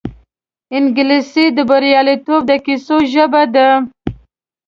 [0.77, 3.67] انګلیسي د بریالیتوب د کیسو ژبه ده